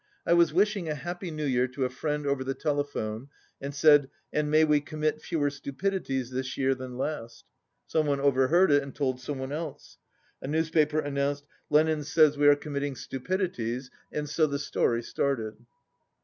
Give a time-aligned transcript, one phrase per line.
[0.25, 3.27] "I was wishing a happy New Year to a friend over the telephone,
[3.61, 7.45] and said 'And may we commit fewer stupidities this year than last!'
[7.85, 9.99] Some one overheard it and told some one else.
[10.41, 15.55] A newspaper announced 'Lenin says we 121 are committing stupidities' and so the story started."